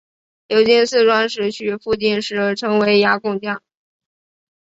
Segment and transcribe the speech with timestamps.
[0.47, 3.61] 流经四川石渠附近时称为雅砻江。